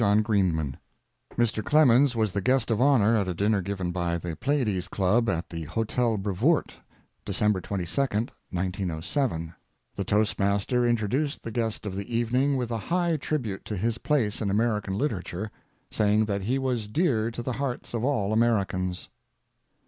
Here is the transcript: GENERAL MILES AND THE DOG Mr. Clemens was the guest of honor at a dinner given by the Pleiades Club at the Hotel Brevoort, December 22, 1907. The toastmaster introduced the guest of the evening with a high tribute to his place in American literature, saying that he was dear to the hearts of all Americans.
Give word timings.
GENERAL 0.01 0.23
MILES 0.25 0.31
AND 0.57 0.77
THE 1.29 1.35
DOG 1.35 1.37
Mr. 1.45 1.63
Clemens 1.63 2.15
was 2.15 2.31
the 2.31 2.41
guest 2.41 2.71
of 2.71 2.81
honor 2.81 3.15
at 3.15 3.27
a 3.27 3.35
dinner 3.35 3.61
given 3.61 3.91
by 3.91 4.17
the 4.17 4.35
Pleiades 4.35 4.87
Club 4.87 5.29
at 5.29 5.47
the 5.49 5.65
Hotel 5.65 6.17
Brevoort, 6.17 6.73
December 7.23 7.61
22, 7.61 8.01
1907. 8.49 9.53
The 9.95 10.03
toastmaster 10.03 10.87
introduced 10.87 11.43
the 11.43 11.51
guest 11.51 11.85
of 11.85 11.95
the 11.95 12.11
evening 12.17 12.57
with 12.57 12.71
a 12.71 12.79
high 12.79 13.15
tribute 13.17 13.63
to 13.65 13.77
his 13.77 13.99
place 13.99 14.41
in 14.41 14.49
American 14.49 14.97
literature, 14.97 15.51
saying 15.91 16.25
that 16.25 16.41
he 16.41 16.57
was 16.57 16.87
dear 16.87 17.29
to 17.29 17.43
the 17.43 17.53
hearts 17.53 17.93
of 17.93 18.03
all 18.03 18.33
Americans. 18.33 19.07